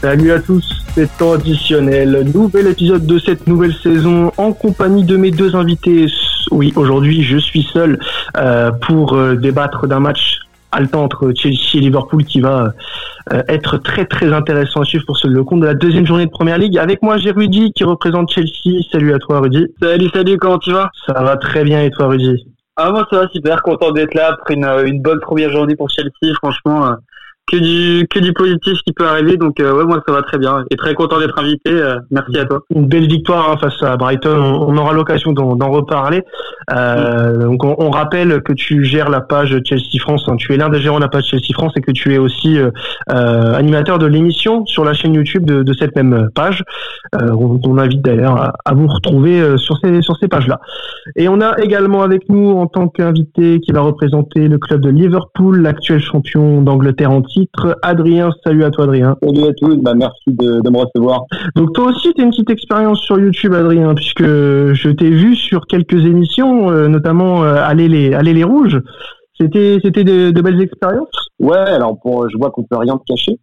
[0.00, 2.24] Salut à tous, c'est traditionnel.
[2.34, 6.06] Nouvel épisode de cette nouvelle saison en compagnie de mes deux invités.
[6.50, 7.98] Oui, aujourd'hui je suis seul
[8.38, 10.38] euh, pour euh, débattre d'un match
[10.72, 12.72] haletant entre Chelsea et Liverpool qui va
[13.30, 16.30] euh, être très très intéressant à suivre pour le compte de la deuxième journée de
[16.30, 16.78] Première Ligue.
[16.78, 18.80] Avec moi j'ai Rudy qui représente Chelsea.
[18.90, 19.66] Salut à toi Rudy.
[19.82, 20.90] Salut, salut, comment tu vas?
[21.06, 22.46] Ça va très bien et toi Rudy?
[22.76, 25.90] Ah moi ça va super, content d'être là après une, une bonne première journée pour
[25.90, 26.94] Chelsea, franchement.
[27.50, 30.38] Que du que du positif qui peut arriver donc euh, ouais moi ça va très
[30.38, 33.82] bien et très content d'être invité euh, merci à toi Une belle victoire hein, face
[33.82, 34.36] à Brighton.
[34.38, 36.22] On, on aura l'occasion d'en d'en reparler.
[36.72, 40.24] Euh, donc on, on rappelle que tu gères la page Chelsea France.
[40.28, 40.36] hein.
[40.36, 42.58] Tu es l'un des gérants de la page Chelsea France et que tu es aussi
[42.58, 42.70] euh,
[43.12, 46.62] euh, animateur de l'émission sur la chaîne YouTube de, de cette même page.
[47.16, 50.60] Euh, on, on invite d'ailleurs à, à vous retrouver sur ces sur ces pages-là.
[51.16, 54.90] Et on a également avec nous en tant qu'invité qui va représenter le club de
[54.90, 58.30] Liverpool, l'actuel champion d'Angleterre en titre, Adrien.
[58.44, 59.16] Salut à toi Adrien.
[59.22, 61.22] Salut à tous, bah merci de, de me recevoir.
[61.56, 65.36] Donc toi aussi, tu as une petite expérience sur YouTube, Adrien, puisque je t'ai vu
[65.36, 68.80] sur quelques émissions, euh, notamment euh, Aller les Aller les rouges.
[69.40, 71.08] C'était c'était de, de belles expériences?
[71.38, 73.38] Ouais, alors pour, je vois qu'on peut rien te cacher.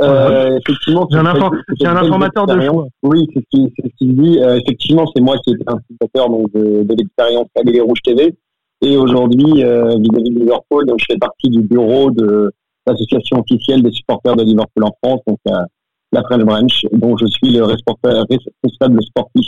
[0.00, 1.52] Euh, effectivement, J'ai un, infor-
[1.84, 2.86] informateur de choix.
[3.02, 4.38] Oui, c'est ce qu'il ce dit.
[4.40, 8.34] Euh, effectivement, c'est moi qui étais instigateur donc, de, de l'expérience Aller les Rouges TV.
[8.84, 12.50] Et aujourd'hui, euh, vis-à-vis de Liverpool, donc, je fais partie du bureau de
[12.86, 15.52] l'association officielle des supporters de Liverpool en France, donc euh,
[16.12, 19.46] la French Branch, dont je suis le responsable, sportif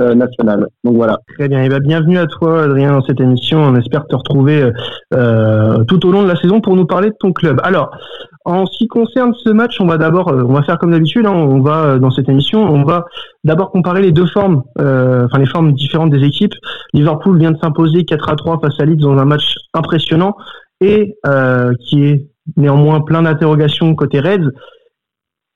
[0.00, 0.66] euh, national.
[0.84, 1.18] Donc voilà.
[1.38, 1.62] Très bien.
[1.62, 3.58] Et ben bienvenue à toi, Adrien, dans cette émission.
[3.62, 4.70] On espère te retrouver
[5.14, 7.60] euh, tout au long de la saison pour nous parler de ton club.
[7.62, 7.96] Alors,
[8.44, 11.24] en ce qui concerne ce match, on va d'abord, on va faire comme d'habitude.
[11.26, 13.04] hein, on va dans cette émission, on va
[13.44, 16.54] d'abord comparer les deux formes, enfin les formes différentes des équipes.
[16.92, 20.34] Liverpool vient de s'imposer 4 à 3 face à Leeds dans un match impressionnant
[20.80, 21.14] et
[21.86, 24.50] qui est néanmoins plein d'interrogations côté Reds,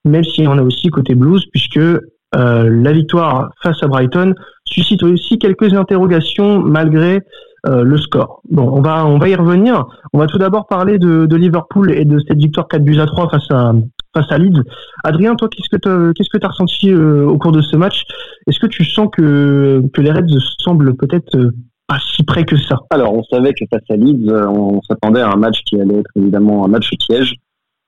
[0.04, 2.00] même s'il y en a aussi côté Blues, puisque euh,
[2.34, 7.20] la victoire face à Brighton suscite aussi quelques interrogations malgré
[7.66, 8.42] euh, le score.
[8.50, 9.86] Bon, on va on va y revenir.
[10.12, 13.30] On va tout d'abord parler de, Liverpool et de cette victoire 4 buts à 3
[13.30, 14.62] face à Leeds.
[15.04, 18.04] Adrien, toi, qu'est-ce que tu qu'est-ce que as ressenti euh, au cours de ce match?
[18.46, 21.52] Est-ce que tu sens que les Reds semblent peut-être
[21.86, 25.20] pas si près que ça Alors, on savait que face à Leeds, euh, on s'attendait
[25.20, 27.34] à un match qui allait être évidemment un match piège.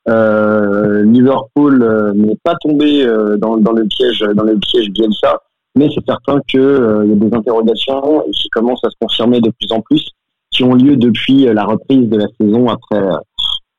[0.09, 5.43] Euh, Liverpool euh, n'est pas tombé euh, dans, le piège, dans le piège Bielsa,
[5.77, 9.41] mais c'est certain que euh, il y a des interrogations qui commencent à se confirmer
[9.41, 10.09] de plus en plus,
[10.51, 13.03] qui ont lieu depuis la reprise de la saison après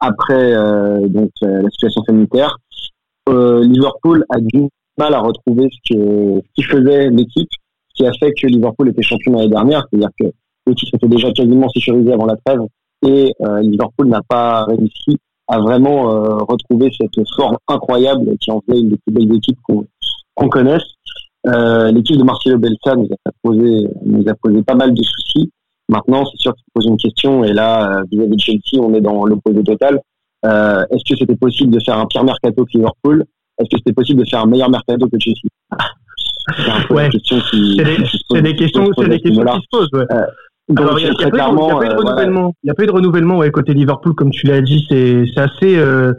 [0.02, 0.54] après
[1.10, 2.58] donc la situation sanitaire.
[3.28, 6.00] Liverpool a du mal à retrouver ce que
[6.40, 7.50] ce qui faisait l'équipe
[8.00, 10.28] qui a fait que Liverpool était champion l'année dernière, c'est-à-dire que
[10.66, 12.62] le titre était déjà quasiment sécurisé avant la trêve
[13.06, 15.18] et euh, Liverpool n'a pas réussi
[15.48, 19.58] à vraiment euh, retrouver cette forme incroyable qui en fait une des plus belles équipes
[19.66, 20.84] qu'on connaisse.
[21.48, 25.52] Euh, L'équipe de Marcelo Bielsa nous a posé nous a posé pas mal de soucis.
[25.90, 29.02] Maintenant, c'est sûr qu'il se pose une question et là, vis-à-vis de Chelsea, on est
[29.02, 30.00] dans l'opposé total.
[30.44, 33.26] Est-ce que c'était possible de faire un pire mercato que Liverpool?
[33.58, 35.50] Est-ce que c'était possible de faire un meilleur mercato que Chelsea?
[36.58, 37.04] C'est Ouais.
[37.04, 39.90] la question qui, C'est des, questions, c'est des questions qui se posent.
[39.94, 40.06] Ouais.
[40.70, 41.72] Donc, Alors, il y a, il y a très pas eu de- clairement, il y
[41.72, 42.54] a pas eu de euh, renouvellement.
[42.64, 44.86] Il y a pas eu de renouvellement ouais, côté Liverpool, comme tu l'as dit.
[44.90, 46.14] C'est assez euh,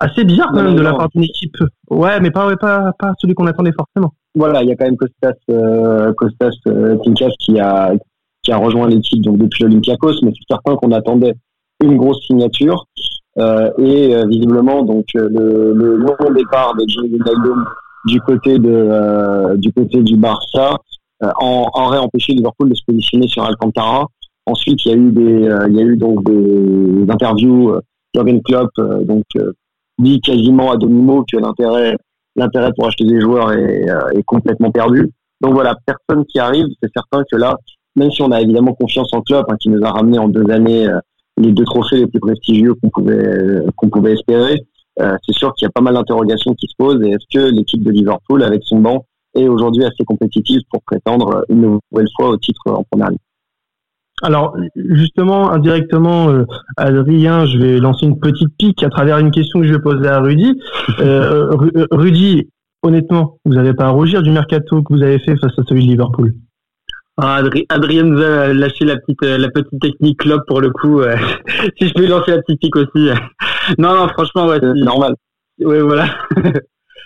[0.00, 1.56] assez bizarre quand Non, même non, de la part d'une équipe.
[1.90, 4.12] Ouais, mais pas ouais, pas pas celui qu'on attendait forcément.
[4.34, 7.92] voilà, il y a quand même Costas, euh, Costas euh, Tinkas qui a
[8.42, 11.34] qui a rejoint l'équipe donc depuis l'Olympiakos, mais c'est certain qu'on attendait
[11.82, 12.86] une grosse signature
[13.38, 17.64] euh, et visiblement donc le, le long départ de Jimmy Wijnaldum
[18.06, 20.76] du côté de euh, du côté du Barça
[21.22, 24.06] euh, en, aurait empêché Liverpool de se positionner sur Alcantara.
[24.46, 28.40] Ensuite, il y a eu des euh, il y a eu donc des interviews euh,
[28.44, 29.52] Klopp euh, donc euh,
[29.98, 31.96] dit quasiment à demi-mot que l'intérêt
[32.36, 35.10] l'intérêt pour acheter des joueurs est, est complètement perdu.
[35.40, 37.56] Donc voilà, personne qui arrive, c'est certain que là,
[37.96, 40.48] même si on a évidemment confiance en Klopp, hein, qui nous a ramené en deux
[40.50, 40.86] années
[41.36, 44.62] les deux trophées les plus prestigieux qu'on pouvait qu'on pouvait espérer,
[45.00, 47.02] euh, c'est sûr qu'il y a pas mal d'interrogations qui se posent.
[47.02, 51.44] Et est-ce que l'équipe de Liverpool, avec son banc, est aujourd'hui assez compétitive pour prétendre
[51.48, 51.60] une
[51.92, 53.18] nouvelle fois au titre en première ligue?
[54.22, 56.44] Alors justement, indirectement, euh,
[56.76, 60.06] Adrien, je vais lancer une petite pique à travers une question que je vais poser
[60.08, 60.60] à Rudy.
[60.98, 62.48] Euh, Ru- Rudy,
[62.82, 65.86] honnêtement, vous n'avez pas à rougir du mercato que vous avez fait face à celui
[65.86, 66.34] de Liverpool
[67.16, 71.00] Ah, Adri- Adrien nous a lâché la petite la petite technique club pour le coup
[71.78, 73.08] si je peux lancer la petite pique aussi
[73.78, 75.14] non non franchement ouais C'est normal.
[75.60, 76.06] Ouais, voilà.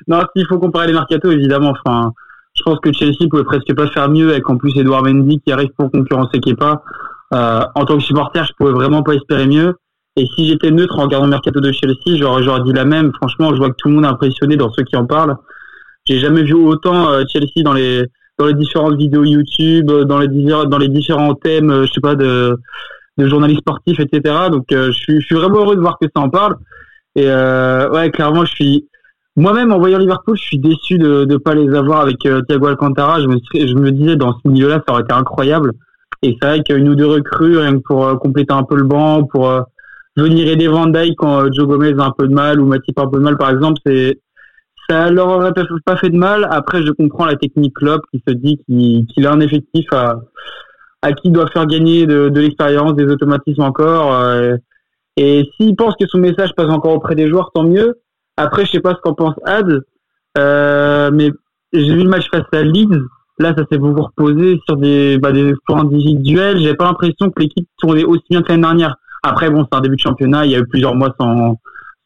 [0.09, 2.13] non, s'il faut comparer les mercatos, évidemment, enfin,
[2.55, 5.53] je pense que Chelsea pouvait presque pas faire mieux avec en plus Edouard Mendy qui
[5.53, 6.83] arrive pour concurrencer Kepa.
[7.33, 9.75] Euh, en tant que supporter, je pouvais vraiment pas espérer mieux.
[10.17, 13.13] Et si j'étais neutre en regardant le mercato de Chelsea, j'aurais dit la même.
[13.15, 15.37] Franchement, je vois que tout le monde est impressionné dans ceux qui en parlent.
[16.07, 18.05] J'ai jamais vu autant euh, Chelsea dans les
[18.39, 22.59] dans les différentes vidéos YouTube, dans les dans les différents thèmes, je sais pas de
[23.19, 24.35] de journalistes sportifs, etc.
[24.51, 26.57] Donc je suis je suis vraiment heureux de voir que ça en parle.
[27.17, 28.89] Et euh, ouais, clairement, je suis
[29.37, 32.67] moi-même en voyant Liverpool, je suis déçu de ne pas les avoir avec euh, Thiago
[32.67, 33.21] Alcantara.
[33.21, 35.73] Je me, je me disais dans ce milieu-là, ça aurait été incroyable.
[36.23, 38.85] Et c'est vrai qu'une ou deux recrues, rien que pour euh, compléter un peu le
[38.85, 39.63] banc, pour euh,
[40.17, 43.03] venir aider Van Dijk quand Joe Gomez a un peu de mal ou Matip a
[43.03, 44.21] un peu de mal, par exemple, c'est
[44.89, 45.53] ça leur aurait
[45.85, 46.47] pas fait de mal.
[46.51, 50.21] Après, je comprends la technique Klopp qui se dit qu'il a un effectif à,
[51.05, 54.19] à qui doit faire gagner de, l'expérience, des automatismes encore.
[55.19, 58.01] et s'il pense que son message passe encore auprès des joueurs, tant mieux.
[58.37, 59.83] Après, je sais pas ce qu'en pense Ad,
[60.39, 61.31] euh, mais
[61.73, 62.99] j'ai vu le match face à Leeds.
[63.39, 66.59] Là, ça s'est beaucoup reposé sur des, bah, des points individuels.
[66.59, 68.97] J'ai pas l'impression que l'équipe tournait aussi bien que l'année dernière.
[69.23, 70.47] Après, bon, c'est un début de championnat.
[70.47, 71.59] Il y a eu plusieurs mois sans,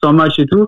[0.03, 0.67] sans match et tout.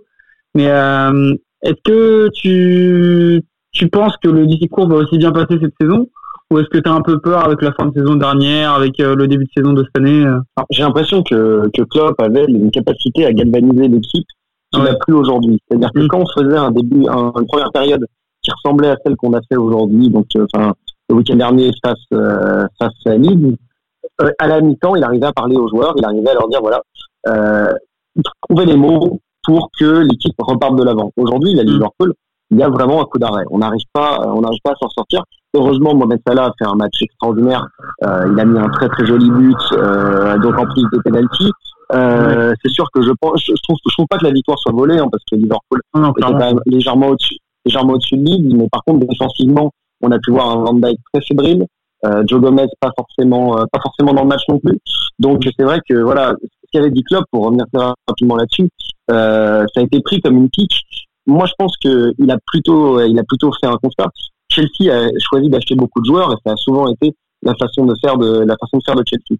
[0.54, 3.42] Mais euh, est-ce que tu,
[3.72, 6.08] tu penses que le discours va aussi bien passer cette saison?
[6.50, 8.98] Ou est-ce que tu as un peu peur avec la fin de saison dernière, avec
[9.00, 12.44] euh, le début de saison de cette année euh J'ai l'impression que, que Klopp avait
[12.44, 14.26] une capacité à galvaniser l'équipe
[14.72, 15.58] qui n'a plus aujourd'hui.
[15.68, 16.08] C'est-à-dire que mm.
[16.08, 18.04] quand on faisait un début, une première période
[18.42, 20.46] qui ressemblait à celle qu'on a fait aujourd'hui, donc euh,
[21.08, 25.56] le week-end dernier face euh, face à euh, à la mi-temps, il arrivait à parler
[25.56, 26.82] aux joueurs, il arrivait à leur dire voilà,
[27.28, 27.72] euh,
[28.48, 31.10] trouver les mots pour que l'équipe reparte de l'avant.
[31.16, 31.66] Aujourd'hui, la mm.
[31.66, 32.14] Liverpool,
[32.50, 33.44] il y a vraiment un coup d'arrêt.
[33.50, 35.22] On n'arrive pas, on n'arrive pas à s'en sortir.
[35.54, 37.66] Heureusement, Mohamed Salah a fait un match extraordinaire.
[38.04, 41.50] Euh, il a mis un très très joli but, euh, donc en plus des penalties.
[41.92, 44.72] Euh, c'est sûr que je pense, je trouve, je trouve pas que la victoire soit
[44.72, 48.68] volée, hein, parce que Liverpool était quand même légèrement au-dessus, légèrement au-dessus de Leeds, mais
[48.70, 51.66] par contre défensivement, on a pu voir un Van Dijk très fébrile,
[52.06, 54.78] euh, Joe Gomez pas forcément, euh, pas forcément dans le match non plus.
[55.18, 58.68] Donc c'est vrai que voilà, ce qu'avait dit Klopp pour revenir très rapidement là-dessus,
[59.10, 60.84] euh, ça a été pris comme une pique.
[61.26, 64.08] Moi, je pense que il a plutôt, il a plutôt fait un constat.
[64.50, 67.94] Chelsea a choisi d'acheter beaucoup de joueurs et ça a souvent été la façon de
[68.00, 69.38] faire de la façon de faire de Chelsea.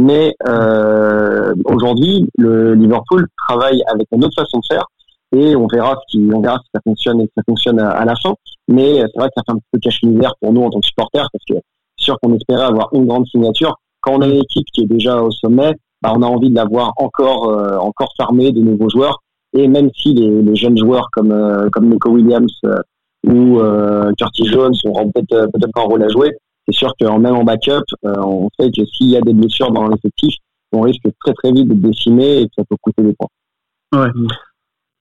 [0.00, 4.84] Mais euh, aujourd'hui, le Liverpool travaille avec une autre façon de faire
[5.32, 8.04] et on verra ce qui, on verra si ça fonctionne et si ça fonctionne à,
[8.04, 8.34] la fin.
[8.68, 11.28] Mais c'est vrai que ça fait un peu cache-misère pour nous en tant que supporters
[11.32, 11.54] parce que
[11.96, 13.76] c'est sûr qu'on espérait avoir une grande signature.
[14.00, 16.56] Quand on a une équipe qui est déjà au sommet, bah, on a envie de
[16.56, 19.22] l'avoir encore, euh, encore farmé de nouveaux joueurs.
[19.54, 22.74] Et même si les, les jeunes joueurs comme euh, comme Nico Williams euh,
[23.26, 23.60] ou
[24.18, 26.32] Curtis Jones auront peut-être peut-être un rôle à jouer,
[26.66, 29.72] c'est sûr qu'en même en backup, euh, on sait que s'il y a des blessures
[29.72, 30.34] dans l'effectif,
[30.72, 34.00] on risque très très vite de décimer et que ça peut coûter des points.
[34.00, 34.10] Ouais.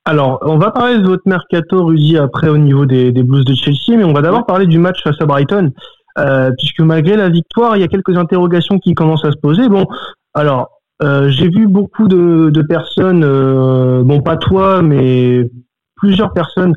[0.06, 3.96] Alors, on va parler de votre mercato, Rudy, après au niveau des, Blues de Chelsea,
[3.96, 5.72] mais on va d'abord parler du match face à Brighton,
[6.18, 9.70] euh, puisque malgré la victoire, il y a quelques interrogations qui commencent à se poser.
[9.70, 9.86] Bon,
[10.34, 15.48] alors, euh, j'ai vu beaucoup de, personnes, euh, bon pas toi, mais
[15.96, 16.74] plusieurs personnes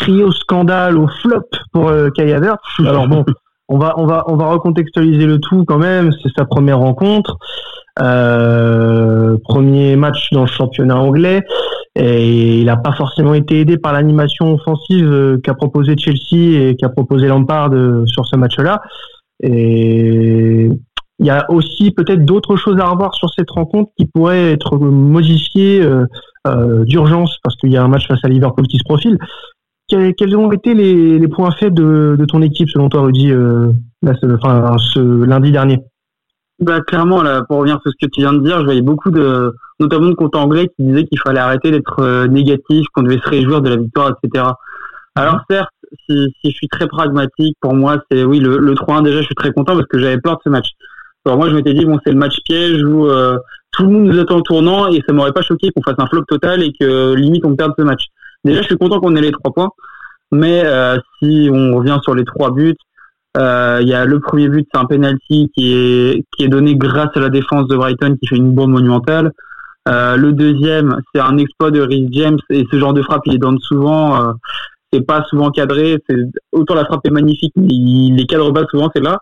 [0.00, 3.24] crier au scandale, au flop pour euh, Kai Alors bon,
[3.68, 6.10] on va on va on va recontextualiser le tout quand même.
[6.22, 7.38] C'est sa première rencontre,
[8.00, 11.42] euh, premier match dans le championnat anglais,
[11.94, 16.76] et il n'a pas forcément été aidé par l'animation offensive euh, qu'a proposé Chelsea et
[16.76, 18.82] qu'a proposé Lampard euh, sur ce match-là.
[19.42, 20.68] Et
[21.18, 24.78] il y a aussi peut-être d'autres choses à revoir sur cette rencontre qui pourraient être
[24.78, 25.86] modifiées
[26.86, 29.18] d'urgence parce qu'il y a un match face à Liverpool qui se profile
[29.90, 35.52] quels, ont été les, points faibles de, ton équipe selon toi, Rudy, euh, ce lundi
[35.52, 35.80] dernier?
[36.60, 39.10] Bah, clairement, là, pour revenir sur ce que tu viens de dire, je voyais beaucoup
[39.10, 43.18] de, notamment de comptes anglais qui disaient qu'il fallait arrêter d'être euh, négatif, qu'on devait
[43.18, 44.44] se réjouir de la victoire, etc.
[45.14, 45.40] Alors mhm.
[45.50, 45.70] certes,
[46.08, 49.34] si, je suis très pragmatique, pour moi, c'est oui le, le 3-1 déjà, je suis
[49.34, 50.68] très content parce que j'avais peur de ce match.
[51.24, 53.38] Alors moi, je m'étais dit bon, c'est le match piège où euh,
[53.72, 56.06] tout le monde nous attend au tournant et ça m'aurait pas choqué qu'on fasse un
[56.06, 58.04] flop total et que limite on perde ce match.
[58.44, 59.70] Déjà, je suis content qu'on ait les trois points,
[60.32, 62.76] mais euh, si on revient sur les trois buts,
[63.36, 66.74] euh, il y a le premier but, c'est un penalty qui est qui est donné
[66.74, 69.32] grâce à la défense de Brighton qui fait une bombe monumentale.
[69.88, 73.34] Euh, le deuxième, c'est un exploit de Rhys James et ce genre de frappe, il
[73.34, 74.20] est donne souvent.
[74.20, 74.32] Euh,
[74.92, 75.98] c'est pas souvent cadré.
[76.08, 76.16] C'est
[76.52, 78.90] autant la frappe est magnifique, mais il les cadre pas souvent.
[78.94, 79.18] C'est là.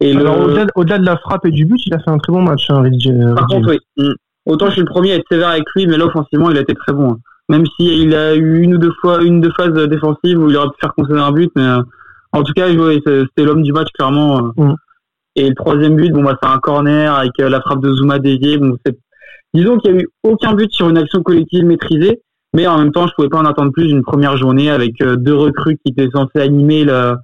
[0.00, 2.70] Et au-delà, de la frappe et du but, il a fait un très bon match.
[2.70, 3.34] Hein, James.
[3.34, 3.78] Par contre, oui.
[3.98, 4.12] Mm.
[4.46, 6.62] Autant je suis le premier à être sévère avec lui, mais là offensivement, il a
[6.62, 7.12] été très bon.
[7.12, 7.18] Hein
[7.50, 10.68] même s'il a eu une ou deux fois une deux phases défensives où il aurait
[10.68, 11.82] pu faire concéder un but mais euh,
[12.32, 14.64] en tout cas c'était l'homme du match clairement euh.
[14.64, 14.76] mm.
[15.34, 18.20] et le troisième but bon bah c'est un corner avec euh, la frappe de Zuma
[18.20, 18.76] déviée bon
[19.52, 22.22] disons qu'il y a eu aucun but sur une action collective maîtrisée
[22.54, 25.34] mais en même temps je pouvais pas en attendre plus d'une première journée avec deux
[25.34, 27.16] recrues qui étaient censées animer le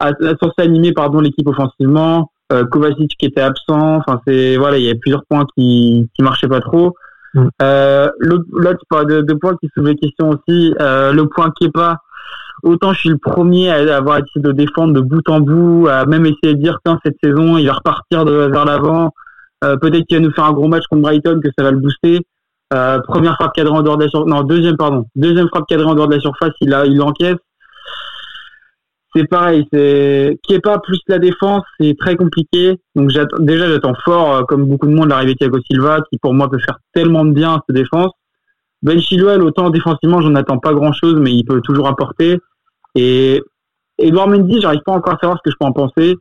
[0.00, 2.30] censé animer pardon l'équipe offensivement
[2.70, 6.48] Kovacic qui était absent enfin c'est voilà il y a plusieurs points qui qui marchaient
[6.48, 6.94] pas trop
[7.34, 7.48] Mm.
[8.18, 11.98] l'autre de, de points qui soulève les questions aussi, le point Kepa.
[12.62, 16.06] Autant je suis le premier à avoir essayé de défendre de bout en bout, à
[16.06, 19.12] même essayer de dire tiens cette saison il va repartir de, vers l'avant,
[19.60, 22.20] peut-être qu'il va nous faire un gros match contre Brighton que ça va le booster.
[22.72, 24.24] Euh, première frappe cadrée en dehors de la.
[24.24, 25.06] Non, deuxième, pardon.
[25.14, 27.36] Deuxième frappe cadrée en dehors de la surface, il, a, il encaisse.
[29.14, 32.80] C'est pareil, c'est qui est pas plus la défense, c'est très compliqué.
[32.96, 36.34] Donc déjà j'attends fort, euh, comme beaucoup de monde, l'arrivée de Thiago Silva, qui pour
[36.34, 38.10] moi peut faire tellement de bien à cette défense.
[38.82, 42.38] Ben Chilwell, autant défensivement, j'en attends pas grand chose, mais il peut toujours apporter.
[42.96, 43.42] Et
[43.98, 46.16] Edouard Mendy, j'arrive pas encore à savoir ce que je peux en penser.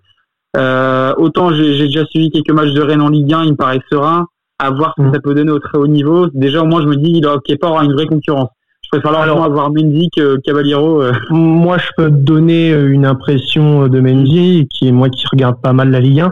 [0.55, 3.81] Euh, autant j'ai déjà suivi quelques matchs de Rennes en Ligue 1, il me paraît
[3.91, 4.27] serein
[4.59, 5.13] à voir ce que mm.
[5.13, 6.27] ça peut donner au très haut niveau.
[6.33, 8.49] Déjà, moi, je me dis, il qu'il pas aura une vraie concurrence.
[8.93, 11.01] Préfère largement avoir Mendy que Cavaliero.
[11.01, 11.13] Euh.
[11.31, 15.73] Moi, je peux te donner une impression de Mendy, qui est moi qui regarde pas
[15.73, 16.31] mal la Ligue 1.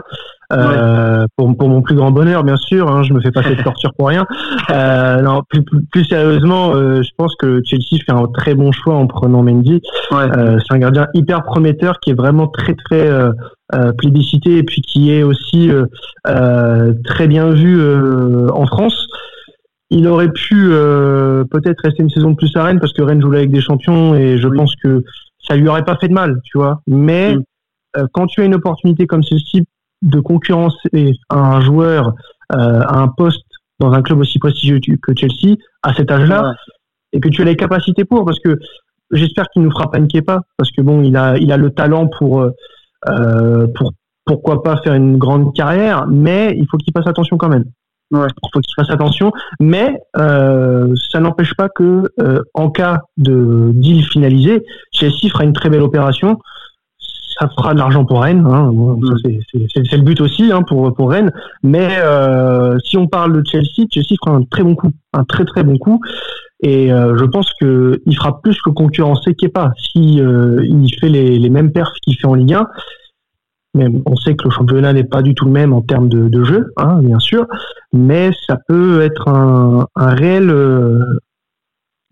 [0.52, 2.88] Euh, pour, pour, mon plus grand bonheur, bien sûr.
[2.88, 4.26] Hein, je me fais pas cette torture pour rien.
[4.70, 8.94] Euh, non, plus, plus, sérieusement, euh, je pense que Chelsea fait un très bon choix
[8.94, 9.82] en prenant Mendy.
[10.12, 13.32] Euh, c'est un gardien hyper prometteur qui est vraiment très très euh,
[13.74, 15.70] euh, plébiscité et puis qui est aussi
[17.04, 17.82] très bien vu
[18.50, 19.08] en France.
[19.92, 20.70] Il aurait pu
[21.50, 24.14] peut-être rester une saison de plus à Rennes parce que Rennes joue avec des champions
[24.14, 25.04] et je pense que
[25.46, 26.80] ça lui aurait pas fait de mal, tu vois.
[26.86, 27.36] Mais
[28.12, 29.66] quand tu as une opportunité comme celle-ci
[30.02, 32.14] de concurrencer un joueur
[32.52, 33.46] euh, à un poste
[33.78, 36.54] dans un club aussi prestigieux que Chelsea à cet âge-là
[37.12, 38.58] et que tu as les capacités pour parce que
[39.10, 42.08] j'espère qu'il nous fera pas pas parce que bon il a il a le talent
[42.08, 43.92] pour euh, pour
[44.24, 47.64] pourquoi pas faire une grande carrière mais il faut qu'il fasse attention quand même
[48.12, 48.26] ouais.
[48.42, 53.70] il faut qu'il fasse attention mais euh, ça n'empêche pas que euh, en cas de
[53.74, 56.38] deal finalisé Chelsea fera une très belle opération
[57.38, 58.44] ça fera de l'argent pour Rennes.
[58.46, 58.70] Hein.
[58.72, 59.16] Mm.
[59.74, 61.32] c'est le but aussi hein, pour pour Rennes.
[61.62, 65.44] Mais euh, si on parle de Chelsea, Chelsea fera un très bon coup, un très
[65.44, 66.00] très bon coup.
[66.62, 71.08] Et euh, je pense que il fera plus que concurrencer Kepa si euh, il fait
[71.08, 72.68] les, les mêmes perfs qu'il fait en Ligue 1.
[73.74, 76.44] Mais on sait que le championnat n'est pas du tout le même en termes de,
[76.44, 77.46] jeu, hein, bien sûr,
[77.92, 81.02] mais ça peut être un, réel euh,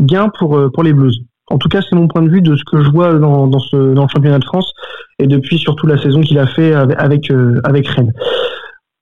[0.00, 1.22] gain pour pour les Blues.
[1.50, 3.58] En tout cas, c'est mon point de vue de ce que je vois dans, dans,
[3.72, 4.72] le championnat de France
[5.18, 8.12] et depuis surtout la saison qu'il a fait avec, euh, avec Rennes.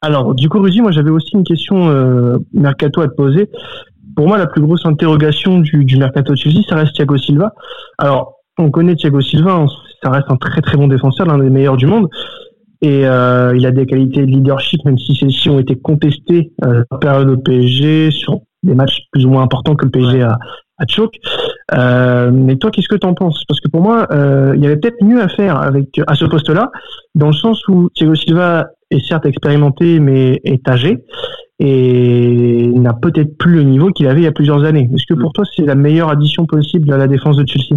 [0.00, 3.50] Alors, du coup, Rudy, moi j'avais aussi une question euh, mercato à te poser.
[4.16, 7.52] Pour moi, la plus grosse interrogation du, du mercato de Chelsea, ça reste Thiago Silva.
[7.98, 9.66] Alors, on connaît Thiago Silva, hein,
[10.02, 12.08] ça reste un très très bon défenseur, l'un des meilleurs du monde.
[12.80, 16.85] Et euh, il a des qualités de leadership, même si celles-ci ont été contestées euh,
[16.90, 20.38] la période au PSG sur des matchs plus ou moins importants que le PSG a,
[20.78, 21.14] à choc.
[21.76, 23.44] Euh, mais toi, qu'est-ce que tu en penses?
[23.49, 26.25] Parce que pour moi, euh, il y avait peut-être mieux à faire avec à ce
[26.25, 26.70] poste-là,
[27.14, 31.04] dans le sens où Thiago Silva est certes expérimenté, mais est âgé
[31.61, 34.88] et n'a peut-être plus le niveau qu'il avait il y a plusieurs années.
[34.94, 37.76] Est-ce que pour toi, c'est la meilleure addition possible à la défense de Chelsea?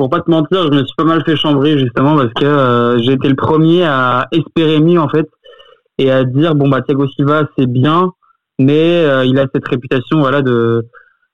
[0.00, 3.02] Pour pas te mentir, je me suis pas mal fait chambrer justement parce que euh,
[3.02, 5.28] j'ai été le premier à espérer mieux en fait
[5.98, 8.10] et à dire bon bah Thiago Silva c'est bien,
[8.58, 10.86] mais euh, il a cette réputation voilà de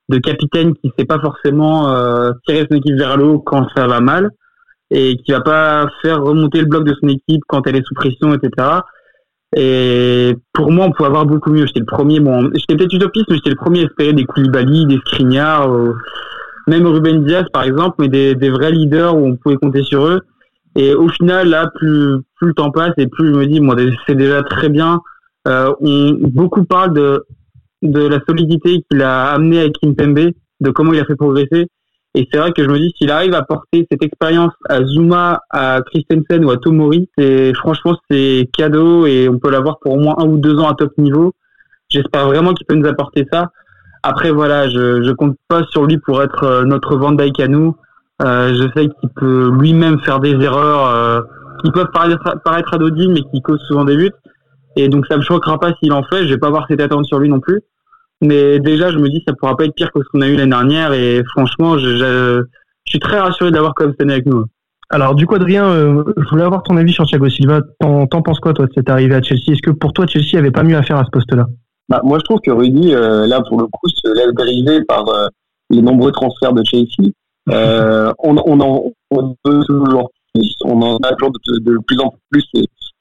[0.09, 3.87] de capitaine qui sait pas forcément euh, tirer son équipe vers le haut quand ça
[3.87, 4.31] va mal
[4.91, 7.95] et qui va pas faire remonter le bloc de son équipe quand elle est sous
[7.95, 8.67] pression, etc.
[9.55, 11.65] Et pour moi, on pouvait avoir beaucoup mieux.
[11.67, 14.87] J'étais le premier, bon, j'étais peut-être utopiste, mais j'étais le premier à espérer des Koulibaly,
[14.87, 15.93] des Skriniar, euh,
[16.67, 20.05] même Ruben Diaz par exemple, mais des, des vrais leaders où on pouvait compter sur
[20.05, 20.21] eux.
[20.75, 23.75] Et au final, là, plus, plus le temps passe et plus je me dis, moi,
[24.05, 25.01] c'est déjà très bien.
[25.47, 27.25] Euh, on, beaucoup parlent de
[27.81, 30.31] de la solidité qu'il a amené avec Kimpembe,
[30.61, 31.67] de comment il a fait progresser.
[32.15, 35.41] Et c'est vrai que je me dis, s'il arrive à porter cette expérience à Zuma,
[35.51, 39.99] à Christensen ou à Tomori, c'est, franchement, c'est cadeau et on peut l'avoir pour au
[39.99, 41.33] moins un ou deux ans à top niveau.
[41.89, 43.51] J'espère vraiment qu'il peut nous apporter ça.
[44.03, 47.47] Après, voilà, je, je compte pas sur lui pour être euh, notre Van Dyke à
[47.47, 47.75] nous.
[48.21, 51.21] Euh, je sais qu'il peut lui-même faire des erreurs euh,
[51.63, 54.11] qui peuvent paraître, paraître anodines, mais qui causent souvent des buts.
[54.75, 56.23] Et donc ça me choquera pas s'il en fait.
[56.23, 57.61] Je vais pas avoir cette attente sur lui non plus.
[58.21, 60.35] Mais déjà, je me dis ça pourra pas être pire que ce qu'on a eu
[60.35, 60.93] l'année dernière.
[60.93, 62.43] Et franchement, je,
[62.85, 64.45] suis très rassuré d'avoir comme année avec nous.
[64.89, 67.61] Alors du coup, Adrien, euh, je voulais avoir ton avis sur Thiago Silva.
[67.79, 69.51] T'en, penses quoi toi de cette arrivée à Chelsea?
[69.51, 71.47] Est-ce que pour toi Chelsea avait pas mieux à faire à ce poste-là?
[71.89, 75.07] Bah, Moi, je trouve que Rudy, euh, là pour le coup, se laisse briser par
[75.09, 75.27] euh,
[75.69, 77.11] les nombreux transferts de Chelsea.
[77.47, 80.11] on, on, en, on peut toujours,
[80.65, 82.43] on en a toujours de, de plus en plus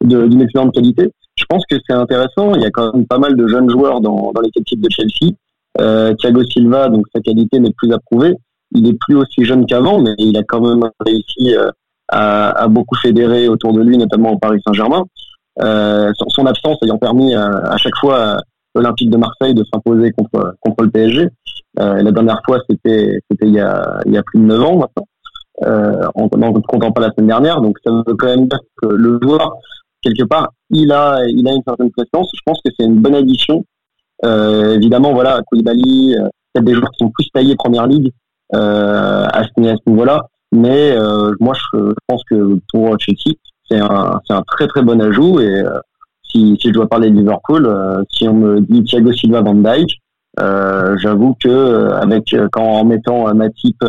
[0.03, 2.55] d'une excellente qualité je pense que c'est intéressant.
[2.55, 4.89] Il y a quand même pas mal de jeunes joueurs dans, dans l'équipe type de
[4.91, 5.35] Chelsea.
[5.81, 8.35] Euh, Thiago Silva, donc sa qualité n'est plus approuvée.
[8.73, 11.71] Il est plus aussi jeune qu'avant, mais il a quand même réussi euh,
[12.09, 15.05] à, à, beaucoup fédérer autour de lui, notamment au Paris Saint-Germain.
[15.63, 18.39] Euh, son, absence ayant permis à, à chaque fois
[18.77, 21.29] Olympique de Marseille de s'imposer contre contre le PSG.
[21.77, 25.07] la dernière fois, c'était il y a il y a plus de 9 ans maintenant.
[26.15, 27.61] en ne comptant pas la semaine dernière.
[27.61, 29.55] Donc ça veut quand même dire que le joueur
[30.03, 32.31] quelque part, il a il a une certaine présence.
[32.35, 33.65] Je pense que c'est une bonne addition.
[34.23, 36.15] évidemment, voilà, Koulibaly,
[36.53, 38.13] peut-être des joueurs qui sont plus taillés première ligue
[38.53, 40.27] à ce, à ce niveau-là.
[40.53, 40.97] Mais
[41.41, 43.35] moi, je, pense que pour Chelsea,
[43.71, 45.41] c'est un, c'est un très très bon ajout.
[45.41, 45.79] Et euh,
[46.37, 49.91] si, je dois parler de Liverpool, euh, si on me dit Thiago Silva, Van Dijk,
[50.41, 53.83] euh, j'avoue que avec quand en mettant Matip,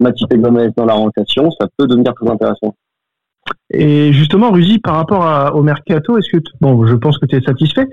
[0.00, 2.74] Matip et Gomez dans la rotation, ça peut devenir très intéressant.
[3.70, 7.40] Et justement, Ruzi, par rapport au mercato, est-ce que bon, je pense que tu es
[7.40, 7.86] satisfait.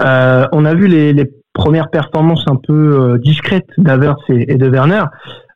[0.00, 5.02] Euh, on a vu les, premières performances un peu discrètes d'Avers et, de Werner.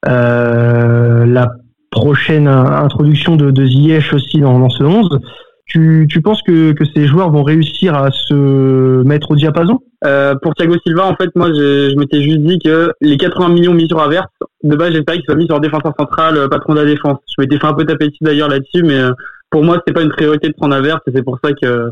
[0.08, 1.52] Euh, la
[1.92, 5.20] prochaine introduction de, de Ziyech aussi dans, dans ce 11.
[5.66, 9.80] Tu, tu penses que, que ces joueurs vont réussir à se mettre au diapason?
[10.04, 13.48] Euh, Pour Thiago Silva, en fait, moi, je, je m'étais juste dit que les 80
[13.50, 14.26] millions mis sur Avert,
[14.64, 17.18] de base, j'espérais qu'il soit mis sur défenseur central, euh, patron de la défense.
[17.26, 19.12] Je m'étais fait un peu taper d'ailleurs là-dessus, mais euh,
[19.50, 21.90] pour moi, c'était pas une priorité de prendre Avert, et c'est pour ça que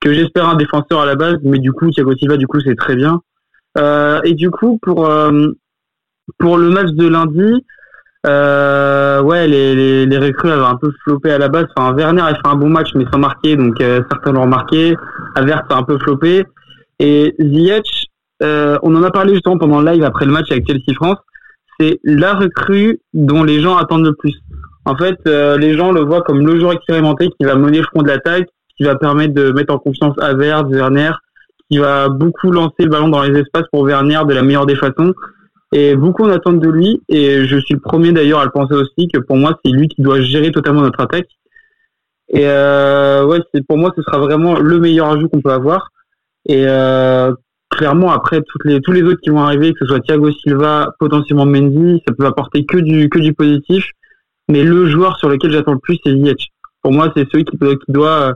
[0.00, 2.74] que j'espère un défenseur à la base, mais du coup, Thiago Silva, du coup, c'est
[2.74, 3.20] très bien.
[3.76, 5.12] Euh, et du coup, pour
[6.38, 7.64] pour le match de lundi,
[8.26, 11.66] euh, ouais, les, les, les, recrues avaient un peu floppé à la base.
[11.74, 14.94] Enfin, Werner a fait un bon match, mais sans marquer, donc euh, certains l'ont remarqué.
[15.34, 16.44] Avert a un peu floppé.
[16.98, 18.06] Et Ziyech,
[18.42, 21.16] euh, on en a parlé justement pendant le live après le match avec Chelsea France.
[21.78, 24.34] C'est la recrue dont les gens attendent le plus.
[24.84, 27.84] En fait, euh, les gens le voient comme le joueur expérimenté qui va mener le
[27.84, 31.12] front de l'attaque, qui va permettre de mettre en confiance Avert, Werner,
[31.70, 34.76] qui va beaucoup lancer le ballon dans les espaces pour Werner de la meilleure des
[34.76, 35.14] façons.
[35.72, 38.74] Et beaucoup en attendent de lui, et je suis le premier d'ailleurs à le penser
[38.74, 41.28] aussi, que pour moi, c'est lui qui doit gérer totalement notre attaque.
[42.28, 45.90] Et euh, ouais, c'est pour moi, ce sera vraiment le meilleur ajout qu'on peut avoir.
[46.46, 47.32] Et euh,
[47.70, 50.92] clairement, après, toutes les, tous les autres qui vont arriver, que ce soit Thiago Silva,
[50.98, 53.84] potentiellement Mendy, ça peut apporter que du, que du positif.
[54.48, 56.48] Mais le joueur sur lequel j'attends le plus, c'est Ziyech.
[56.82, 58.34] Pour moi, c'est celui qui, qui doit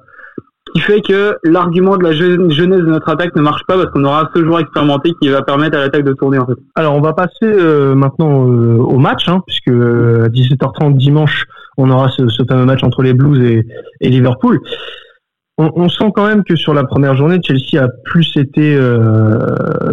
[0.74, 4.04] qui fait que l'argument de la jeunesse de notre attaque ne marche pas parce qu'on
[4.04, 6.56] aura ce joueur expérimenté qui va permettre à l'attaque de tourner en fait.
[6.74, 11.44] Alors on va passer euh, maintenant euh, au match, hein, puisque euh, à 17h30 dimanche,
[11.76, 13.64] on aura ce, ce, fameux match entre les Blues et,
[14.00, 14.60] et Liverpool.
[15.58, 18.76] On, on, sent quand même que sur la première journée, Chelsea a plus été,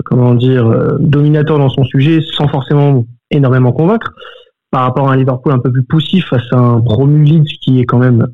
[0.06, 4.12] comment dire, dominateur dans son sujet, sans forcément énormément convaincre,
[4.72, 7.80] par rapport à un Liverpool un peu plus poussif face à un promu Leeds qui
[7.80, 8.28] est quand même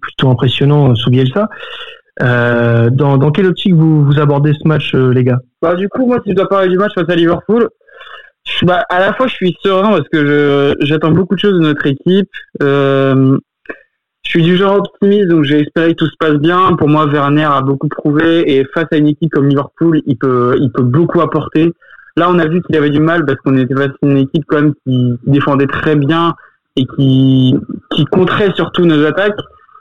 [0.00, 1.48] plutôt impressionnant sous Bielsa.
[2.22, 5.38] Euh, dans, dans quelle optique vous, vous abordez ce match, euh, les gars?
[5.60, 7.68] Bah, Du coup, moi, si je dois parler du match face à Liverpool,
[8.62, 11.86] bah, à la fois, je suis serein parce que j'attends beaucoup de choses de notre
[11.86, 12.30] équipe.
[12.62, 13.36] Euh,
[14.22, 16.74] je suis du genre optimiste, donc j'ai espéré que tout se passe bien.
[16.76, 20.56] Pour moi, Werner a beaucoup prouvé et face à une équipe comme Liverpool, il peut,
[20.60, 21.72] il peut beaucoup apporter.
[22.16, 24.44] Là, on a vu qu'il avait du mal parce qu'on était face à une équipe
[24.48, 26.34] quand même qui défendait très bien
[26.76, 27.54] et qui,
[27.90, 29.38] qui contrait surtout nos attaques.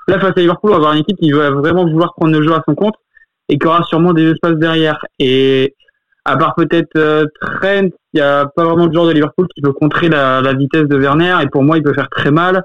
[0.07, 2.61] Là, face à Liverpool, avoir une équipe qui va vraiment vouloir prendre le jeu à
[2.67, 2.95] son compte
[3.49, 5.03] et qui aura sûrement des espaces derrière.
[5.19, 5.75] Et
[6.25, 9.61] à part peut-être euh, Trent, il n'y a pas vraiment de joueur de Liverpool qui
[9.61, 12.63] peut contrer la, vitesse de Werner et pour moi, il peut faire très mal.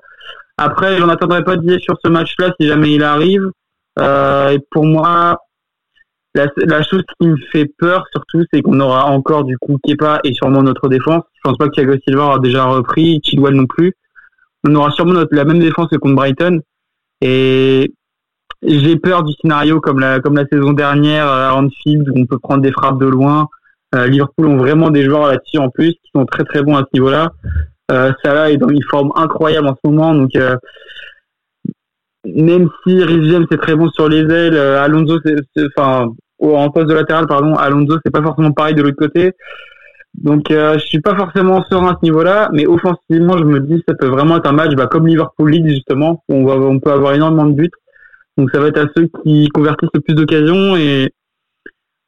[0.57, 3.51] Après, j'en attendrai pas de dire sur ce match-là si jamais il arrive.
[3.99, 5.39] Euh, et pour moi,
[6.35, 10.21] la, la, chose qui me fait peur surtout, c'est qu'on aura encore du coup Kepa
[10.25, 11.25] et sûrement notre défense.
[11.35, 13.95] Je pense pas que Thiago Silva aura déjà repris, Chilwell non plus.
[14.65, 16.61] On aura sûrement la même défense que contre Brighton.
[17.21, 17.93] Et
[18.63, 22.39] j'ai peur du scénario comme la, comme la saison dernière à Anfield où on peut
[22.39, 23.49] prendre des frappes de loin.
[23.95, 26.81] Euh, Liverpool ont vraiment des joueurs là-dessus en plus qui sont très très bons à
[26.81, 27.33] ce niveau-là.
[27.91, 30.57] Euh, Salah est dans une forme incroyable en ce moment, donc euh,
[32.25, 35.35] même si Rhys James est très bon sur les ailes, euh, Alonso, c'est,
[35.77, 39.33] enfin en poste de latéral, pardon, Alonso c'est pas forcément pareil de l'autre côté.
[40.15, 43.83] Donc euh, je suis pas forcément serein à ce niveau-là, mais offensivement, je me dis
[43.89, 46.79] ça peut vraiment être un match bah, comme Liverpool Leeds justement, où on, va, on
[46.79, 47.71] peut avoir énormément de buts.
[48.37, 51.13] Donc ça va être à ceux qui convertissent le plus d'occasions et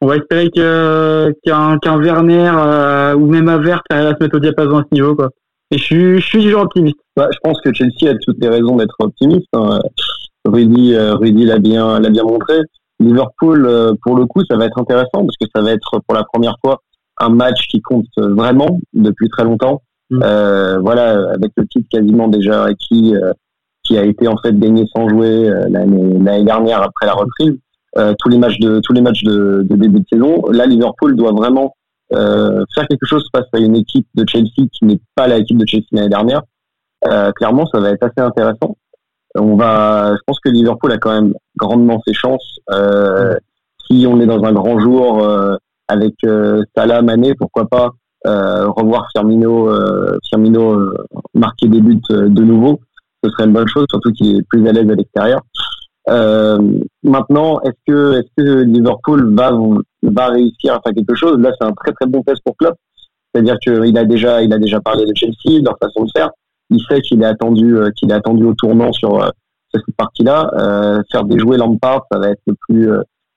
[0.01, 4.39] on va espérer qu'un qu'un Werner euh, ou même Avert arrive à se mettre au
[4.39, 5.15] diapason à ce niveau.
[5.15, 5.29] Quoi.
[5.71, 6.97] Et je suis, je suis du optimiste.
[7.15, 9.47] Bah, je pense que Chelsea a toutes les raisons d'être optimiste.
[9.53, 9.79] Hein.
[10.45, 12.59] Rudy, euh, Rudy l'a bien, l'a bien montré.
[12.99, 16.15] Liverpool, euh, pour le coup, ça va être intéressant parce que ça va être pour
[16.15, 16.81] la première fois
[17.19, 19.81] un match qui compte vraiment depuis très longtemps.
[20.09, 20.21] Mm.
[20.23, 23.33] Euh, voilà, avec le titre quasiment déjà acquis, euh,
[23.83, 27.57] qui a été en fait baigné sans jouer euh, l'année dernière après la reprise.
[27.97, 30.43] Euh, tous les matchs de tous les matchs de, de, début de saison.
[30.51, 31.75] Là, Liverpool doit vraiment
[32.11, 35.87] faire quelque chose face à une équipe de Chelsea qui n'est pas l'équipe de Chelsea
[35.93, 36.43] l'année dernière.
[37.35, 38.77] clairement, ça va être assez intéressant.
[39.33, 42.59] On va, je pense que Liverpool a quand même grandement ses chances.
[43.87, 45.25] si on est dans un grand jour
[45.93, 46.15] avec
[46.75, 47.91] Salah, Mané, pourquoi pas
[48.25, 49.69] revoir Firmino,
[50.29, 50.93] Firmino
[51.33, 52.79] marquer des buts de nouveau.
[53.23, 55.41] Ce serait une bonne chose, surtout qu'il est plus à l'aise à l'extérieur.
[57.03, 59.51] maintenant, est-ce que, est-ce que Liverpool va,
[60.03, 61.39] va réussir à faire quelque chose?
[61.39, 62.75] Là, c'est un très très bon test pour Klopp.
[63.33, 66.29] C'est-à-dire qu'il a déjà, il a déjà parlé de Chelsea, de leur façon de faire.
[66.69, 69.29] Il sait qu'il est attendu, euh, qu'il est attendu au tournant sur, euh,
[69.73, 70.51] cette partie-là.
[70.53, 72.89] Euh, faire déjouer Lampard, ça va être le plus,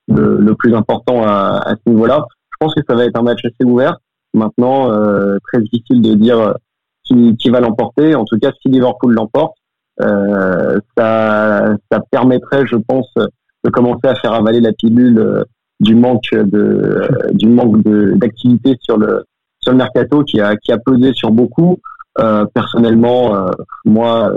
[0.07, 2.25] le, plus important à, à ce niveau-là.
[2.59, 3.97] Je pense que ça va être un match assez ouvert.
[4.33, 4.89] Maintenant,
[5.47, 6.55] très difficile de dire
[7.03, 8.15] qui, qui va l'emporter.
[8.15, 9.55] En tout cas, si Liverpool l'emporte,
[9.99, 15.45] ça, ça permettrait, je pense, de commencer à faire avaler la pilule
[15.79, 17.83] du manque de, du manque
[18.17, 19.23] d'activité sur le
[19.59, 21.77] sur le mercato qui a qui a pesé sur beaucoup.
[22.19, 23.51] Euh, personnellement, euh,
[23.85, 24.31] moi,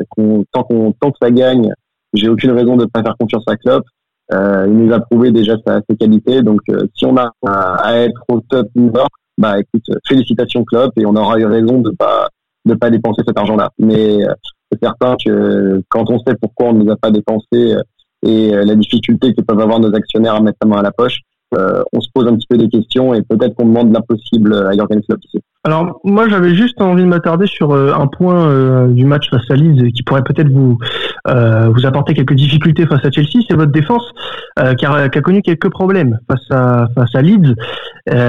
[0.53, 1.73] tant qu'on tant que ça gagne,
[2.13, 3.85] j'ai aucune raison de ne pas faire confiance à Klopp.
[4.33, 7.97] Euh, il nous a prouvé déjà sa, ses qualités, donc euh, si on a à,
[7.97, 9.05] être au top niveau,
[9.39, 12.29] bah écoute, félicitations Klopp et on aura eu raison de pas
[12.65, 13.71] de pas dépenser cet argent-là.
[13.79, 14.33] Mais euh,
[14.71, 17.75] c'est certain que quand on sait pourquoi on ne les a pas dépensés
[18.23, 21.23] et la difficulté que peuvent avoir nos actionnaires à mettre la main à la poche,
[21.57, 24.73] euh, on se pose un petit peu des questions et peut-être qu'on demande l'impossible à
[24.73, 25.39] Jürgen Klopp ici.
[25.65, 29.51] Alors moi j'avais juste envie de m'attarder sur euh, un point euh, du match face
[29.51, 30.79] à Leeds qui pourrait peut-être vous
[31.27, 34.11] vous apporter quelques difficultés face à Chelsea, c'est votre défense
[34.57, 37.55] qui a, qui, a, connu quelques problèmes face à face à Leeds,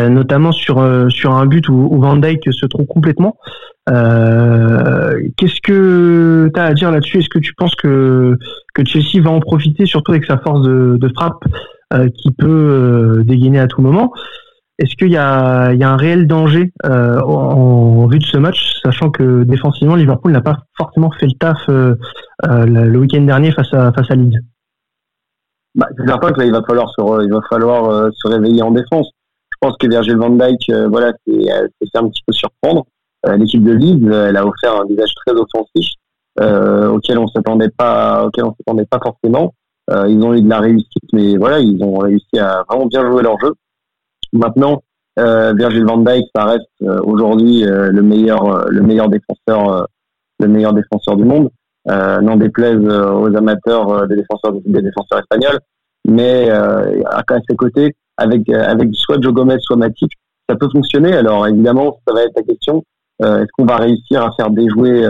[0.10, 3.38] notamment sur sur un but où, où Van Dijk se trouve complètement.
[3.88, 7.20] Qu'est-ce que tu as à dire là-dessus?
[7.20, 8.38] Est-ce que tu penses que
[8.74, 11.44] que Chelsea va en profiter surtout avec sa force de, frappe
[11.94, 14.13] euh, qui peut euh, dégainer à tout moment?
[14.82, 19.44] Est-ce qu'il y a, un réel danger euh, en, vue de ce match, sachant que
[19.44, 24.15] défensivement, Liverpool n'a pas forcément fait le taf le week-end dernier face à, face à
[24.15, 24.39] Leeds?
[25.76, 29.12] Bah, C'est certain que là, il va falloir se, réveiller en défense.
[29.52, 32.86] Je pense que Virgil van Dijk, voilà, c'est un petit peu surprendre.
[33.38, 35.88] L'équipe de Leeds, elle a offert un visage très offensif
[36.39, 39.54] auquel on s'attendait pas, auquel on s'attendait pas forcément.
[39.89, 43.10] Euh, ils ont eu de la réussite, mais voilà, ils ont réussi à vraiment bien
[43.10, 43.54] jouer leur jeu.
[44.34, 44.82] Maintenant,
[45.20, 49.88] euh, Virgil van Dijk, ça reste euh, aujourd'hui le meilleur, le meilleur défenseur,
[50.39, 51.50] le meilleur défenseur du monde.
[51.88, 55.60] N'en déplaise aux amateurs des défenseurs, des défenseurs espagnols,
[56.08, 60.12] mais à ses côtés, avec avec soit Joe Gomez, soit Matip,
[60.48, 61.13] ça peut fonctionner.
[61.13, 62.84] Alors évidemment, ça va être la question
[63.20, 65.08] est-ce qu'on va réussir à faire déjouer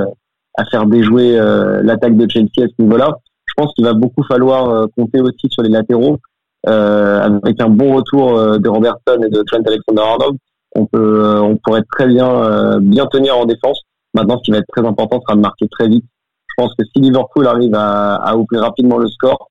[0.57, 1.37] à faire déjouer
[1.83, 3.17] l'attaque de Chelsea à ce niveau-là?
[3.51, 6.17] Je pense qu'il va beaucoup falloir euh, compter aussi sur les latéraux.
[6.67, 10.37] Euh, avec un bon retour euh, de Robertson et de Trent Alexander-Arnold,
[10.75, 13.81] on peut, on pourrait très bien, bien tenir en défense.
[14.13, 16.05] Maintenant, ce qui va être très important sera de marquer très vite.
[16.47, 19.49] Je pense que si Liverpool arrive à, à ouvrir rapidement le score,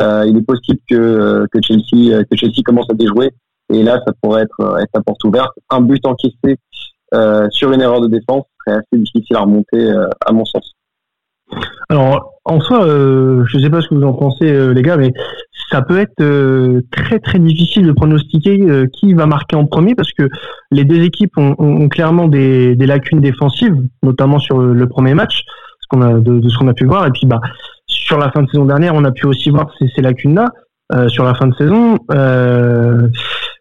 [0.00, 3.30] il est possible que, que Chelsea, que Chelsea commence à déjouer.
[3.74, 5.52] Et là, ça pourrait être, être la porte ouverte.
[5.68, 6.58] Un but encaissé
[7.50, 9.92] sur une erreur de défense serait assez difficile à remonter,
[10.24, 10.72] à mon sens.
[11.88, 14.82] Alors, en soi, euh, je ne sais pas ce que vous en pensez, euh, les
[14.82, 15.12] gars, mais
[15.74, 20.12] ça peut être euh, très très difficile de pronostiquer qui va marquer en premier parce
[20.12, 20.28] que
[20.70, 25.42] les deux équipes ont, clairement des, lacunes défensives, notamment sur le, premier match,
[25.92, 27.06] de, ce qu'on a pu voir.
[27.06, 27.40] Et puis, bah,
[27.86, 30.50] sur la fin de saison dernière, on a pu aussi voir ces, ces lacunes-là
[31.08, 31.96] sur la fin de saison.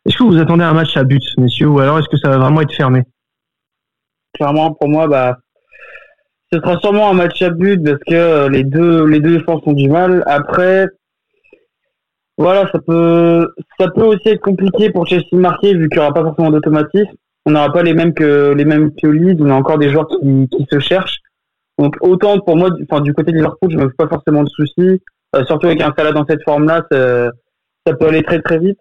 [0.06, 2.38] est-ce que vous attendez un match à but, messieurs, ou alors est-ce que ça va
[2.38, 3.04] vraiment être fermé?
[4.34, 5.38] Clairement, pour moi, bah
[6.54, 9.62] ce sera sûrement un match à but parce que euh, les deux les deux défenses
[9.66, 10.24] ont du mal.
[10.28, 10.88] Après,
[12.38, 13.48] voilà, ça peut
[13.80, 16.50] ça peut aussi être compliqué pour Chelsea de marquer vu qu'il n'y aura pas forcément
[16.50, 17.12] d'automatisme.
[17.46, 19.42] On n'aura pas les mêmes que les mêmes que Leeds.
[19.42, 21.20] On a encore des joueurs qui, se cherchent.
[21.78, 24.50] Donc autant pour moi, enfin du côté de Liverpool, je me fais pas forcément de
[24.50, 25.02] soucis.
[25.36, 27.32] Euh, surtout avec un Salah dans cette forme-là, ça,
[27.86, 28.78] ça, peut aller très très vite.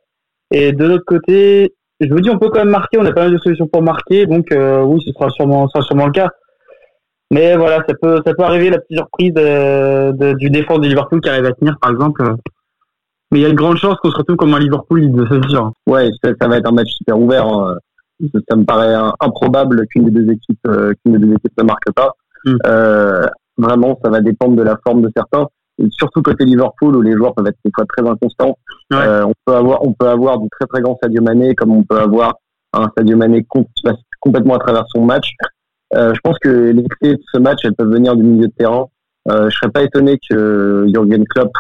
[0.51, 2.99] Et de l'autre côté, je vous dis, on peut quand même marquer.
[2.99, 5.73] On a pas mal de solutions pour marquer, donc euh, oui, ce sera sûrement, ce
[5.73, 6.31] sera sûrement le cas.
[7.31, 11.21] Mais voilà, ça peut, ça peut arriver la petite surprise de, du défense de Liverpool
[11.21, 12.23] qui arrive à tenir, par exemple.
[13.33, 15.73] Mais il y a une grande chance qu'on se retrouve comme un Liverpool, c'est sûr.
[15.87, 17.47] Ouais, ça, va être un match super ouvert.
[17.47, 17.77] Hein.
[18.49, 21.90] Ça, me paraît improbable qu'une des deux équipes, euh, qu'une des deux équipes ne marque
[21.92, 22.12] pas.
[22.45, 22.57] Hmm.
[22.66, 25.47] Euh, vraiment, ça va dépendre de la forme de certains.
[25.79, 28.57] Et surtout côté Liverpool où les joueurs peuvent être des fois très inconstants.
[28.92, 31.83] Euh, on peut avoir, on peut avoir du très très grand Sadio Mané comme on
[31.83, 32.35] peut avoir
[32.75, 33.47] un Sadio Mané
[34.21, 35.31] complètement à travers son match.
[35.95, 38.53] Euh, je pense que les clés de ce match, elles peuvent venir du milieu de
[38.53, 38.87] terrain.
[39.31, 41.51] Euh, je serais pas étonné que Jurgen Klopp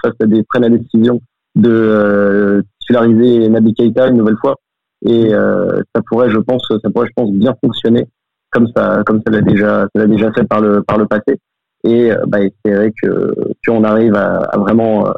[0.48, 1.20] prenne la décision
[1.54, 4.56] de euh, titulariser Naby Keita une nouvelle fois.
[5.04, 8.06] Et euh, ça pourrait, je pense, ça pourrait, je pense, bien fonctionner
[8.50, 11.38] comme ça, comme ça l'a déjà, ça l'a déjà fait par le par le passé.
[11.84, 13.34] Et euh, bah, espérer que
[13.66, 15.12] qu'on arrive à, à, vraiment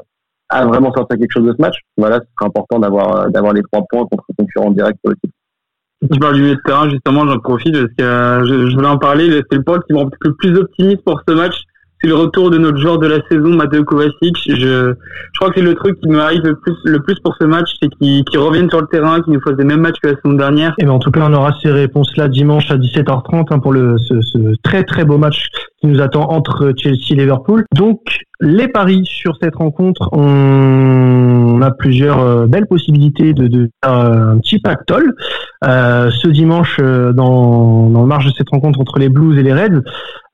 [0.48, 1.76] à vraiment sortir quelque chose de ce match.
[1.96, 5.16] Voilà, ce serait important d'avoir d'avoir les trois points contre un concurrent direct pour le
[5.16, 5.34] titre.
[6.12, 8.98] Tu parles du milieu de terrain, justement, j'en profite parce que euh, je, voulais en
[8.98, 9.42] parler.
[9.50, 11.54] C'est le point qui me rend le plus optimiste pour ce match.
[12.00, 14.37] C'est le retour de notre joueur de la saison, Mateo Kovacic.
[14.46, 17.35] Je, je crois que c'est le truc qui me arrive le plus, le plus pour
[17.40, 19.98] ce match, c'est qu'il qu revienne sur le terrain, qu'il nous fasse les mêmes matchs
[20.02, 20.74] que la saison dernière.
[20.78, 23.96] Et ben en tout cas, on aura ces réponses-là dimanche à 17h30 hein, pour le,
[23.98, 25.48] ce, ce, très très beau match
[25.80, 27.64] qui nous attend entre Chelsea et Liverpool.
[27.74, 28.00] Donc,
[28.40, 34.38] les paris sur cette rencontre, on a plusieurs euh, belles possibilités de, de faire un
[34.38, 35.14] petit pactole
[35.64, 39.42] euh, ce dimanche euh, dans, dans le marge de cette rencontre entre les Blues et
[39.42, 39.83] les Reds.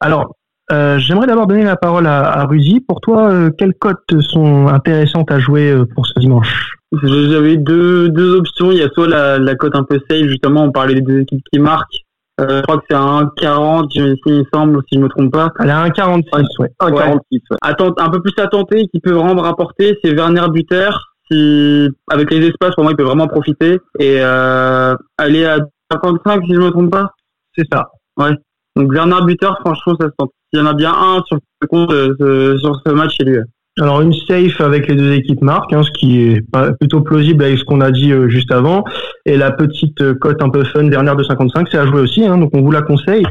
[0.01, 0.35] Alors,
[0.70, 2.80] euh, j'aimerais d'abord donner la parole à, à Rudy.
[2.80, 6.76] Pour toi, euh, quelles cotes sont intéressantes à jouer euh, pour ce dimanche?
[7.02, 8.72] J'avais deux, deux options.
[8.72, 11.20] Il y a soit la, la cote un peu safe, justement, on parlait des deux
[11.20, 12.04] équipes qui marquent.
[12.38, 15.52] je crois que c'est à 1,40, il me semble, si je me trompe pas.
[15.61, 16.68] Elle est à 1,46, ouais.
[16.80, 17.56] 1,46, ouais.
[17.62, 20.90] Attends, un peu plus à tenter, qui peut vraiment rapporter, c'est Werner Buter.
[21.30, 23.78] Si, avec les espaces, pour moi, il peut vraiment profiter.
[24.00, 25.59] Et euh, aller à
[25.92, 27.12] 55, si je me trompe pas.
[27.56, 27.88] C'est ça.
[28.16, 28.33] Ouais.
[28.76, 30.30] Donc Werner Buter, franchement, ça se tente.
[30.52, 33.38] Il y en a bien un sur ce compte, euh, sur ce match chez lui.
[33.80, 36.42] Alors une safe avec les deux équipes marques, hein, ce qui est
[36.80, 38.85] plutôt plausible avec ce qu'on a dit euh, juste avant.
[39.24, 42.26] Et la petite euh, cote un peu fun dernière de 55, c'est à jouer aussi,
[42.26, 43.24] hein, donc on vous la conseille.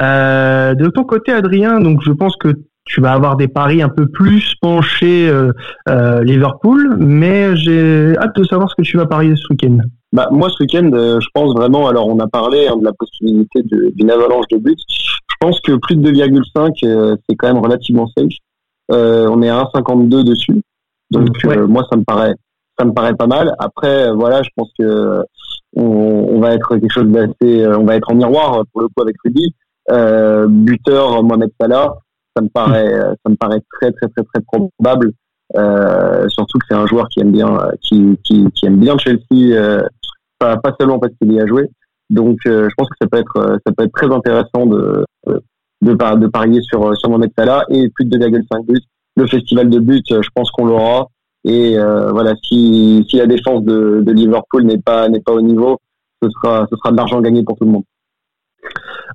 [0.00, 2.48] Euh, de ton côté, Adrien, donc je pense que
[2.88, 8.44] tu vas avoir des paris un peu plus penchés euh, Liverpool, mais j'ai hâte de
[8.44, 9.78] savoir ce que tu vas parier ce week-end.
[10.12, 13.62] Bah, moi, ce week-end, je pense vraiment, alors on a parlé hein, de la possibilité
[13.62, 14.76] d'une avalanche de buts.
[14.88, 18.32] Je pense que plus de 2,5, c'est quand même relativement safe.
[18.90, 20.62] Euh, on est à 1,52 dessus.
[21.10, 22.34] Donc euh, moi ça me paraît
[22.78, 23.54] ça me paraît pas mal.
[23.58, 25.22] Après voilà, je pense que
[25.76, 29.02] on, on va être quelque chose d'assez on va être en miroir pour le coup
[29.02, 29.54] avec Rudy.
[29.90, 31.94] Euh, buteur Mohamed Salah,
[32.38, 32.90] ça me paraît
[33.24, 35.12] ça me paraît très très très très probable.
[35.56, 39.22] Euh, surtout que c'est un joueur qui aime bien qui, qui, qui aime bien Chelsea
[39.32, 39.82] euh,
[40.38, 41.70] pas, pas seulement parce qu'il y a joué
[42.10, 45.04] donc je pense que ça peut être ça peut être très intéressant de
[45.82, 48.80] de, de parier sur, sur Mohamed Salah et plus de 2,5 buts.
[49.16, 51.08] Le festival de buts, je pense qu'on l'aura.
[51.44, 55.40] Et euh, voilà, si, si la défense de, de Liverpool n'est pas, n'est pas au
[55.40, 55.78] niveau,
[56.22, 57.84] ce sera, ce sera de l'argent gagné pour tout le monde.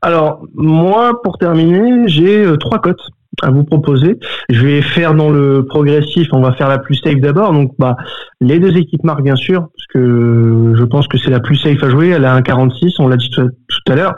[0.01, 3.09] Alors, moi, pour terminer, j'ai euh, trois cotes
[3.41, 4.19] à vous proposer.
[4.49, 7.53] Je vais faire dans le progressif, on va faire la plus safe d'abord.
[7.53, 7.95] Donc, bah,
[8.41, 11.83] les deux équipes marquent, bien sûr, parce que je pense que c'est la plus safe
[11.83, 12.09] à jouer.
[12.09, 13.49] Elle a un 46, on l'a dit tout
[13.87, 14.15] à l'heure.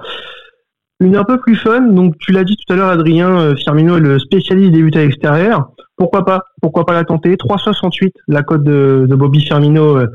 [1.02, 3.98] Une un peu plus fun, donc tu l'as dit tout à l'heure Adrien, euh, Firmino
[3.98, 5.70] est le spécialiste des buts à l'extérieur.
[5.98, 7.36] Pourquoi pas Pourquoi pas la tenter?
[7.36, 10.08] 3,68 la cote de, Bobby Firmino, euh,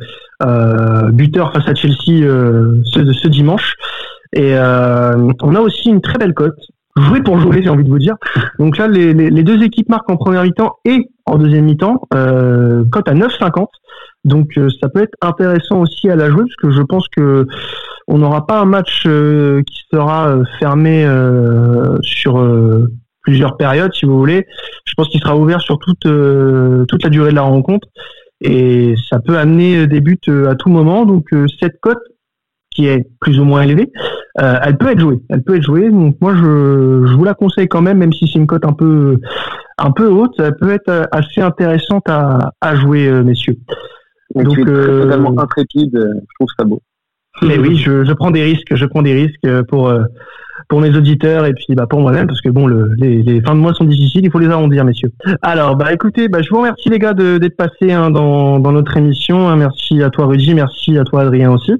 [0.42, 3.74] euh, buteur face à Chelsea euh, ce, dimanche.
[4.32, 6.58] Et euh, on a aussi une très belle cote.
[6.96, 8.16] Jouer pour jouer, j'ai envie de vous dire.
[8.58, 12.00] Donc là, les, les, les deux équipes marquent en première mi-temps et en deuxième mi-temps.
[12.10, 13.66] cote à 9,50.
[14.24, 17.46] Donc ça peut être intéressant aussi à la jouer parce que je pense que
[18.10, 22.44] on n'aura pas un match euh, qui sera euh, fermé euh, sur
[23.22, 24.46] plusieurs périodes, si vous voulez.
[24.84, 26.06] Je pense qu'il sera ouvert sur toute
[26.88, 27.86] toute la durée de la rencontre
[28.40, 31.06] et ça peut amener des buts à tout moment.
[31.06, 31.28] Donc
[31.60, 32.02] cette cote
[32.70, 33.90] qui est plus ou moins élevée,
[34.36, 35.20] elle peut être jouée.
[35.28, 35.90] Elle peut être jouée.
[35.90, 38.72] Donc moi je, je vous la conseille quand même, même si c'est une cote un
[38.72, 39.18] peu
[39.78, 43.56] un peu haute, ça peut être assez intéressante à, à jouer, messieurs.
[44.34, 46.80] Donc, tu es totalement intrépide, je trouve ça beau.
[47.42, 50.02] Mais oui, je, je, prends des risques, je prends des risques euh, pour euh,
[50.68, 53.54] pour mes auditeurs et puis bah pour moi-même parce que bon le, les, les, fins
[53.54, 55.10] de mois sont difficiles, il faut les arrondir messieurs.
[55.42, 58.96] Alors bah écoutez, bah, je vous remercie les gars d'être passés hein, dans, dans notre
[58.96, 59.48] émission.
[59.48, 59.56] Hein.
[59.56, 61.72] Merci à toi Rudy, merci à toi Adrien aussi.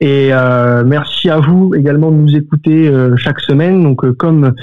[0.00, 3.82] Et euh, merci à vous également de nous écouter euh, chaque semaine.
[3.82, 4.54] Donc, euh, comme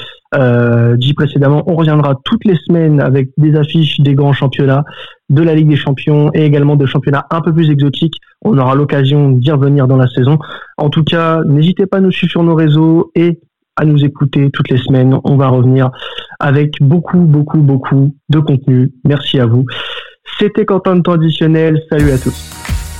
[0.98, 4.86] dit précédemment, on reviendra toutes les semaines avec des affiches des grands championnats,
[5.30, 8.15] de la Ligue des Champions et également de championnats un peu plus exotiques.
[8.41, 10.39] On aura l'occasion d'y revenir dans la saison.
[10.78, 13.41] En tout cas, n'hésitez pas à nous suivre sur nos réseaux et
[13.76, 15.17] à nous écouter toutes les semaines.
[15.26, 15.91] On va revenir
[16.39, 18.94] avec beaucoup, beaucoup, beaucoup de contenu.
[19.04, 19.65] Merci à vous.
[20.39, 21.82] C'était Quentin de Temps Additionnel.
[21.89, 22.90] Salut à tous.